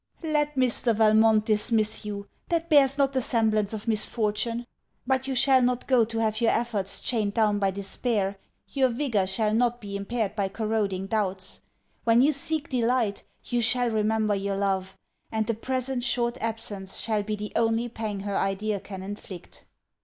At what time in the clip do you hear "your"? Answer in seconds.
6.41-6.49, 8.69-8.89, 14.33-14.55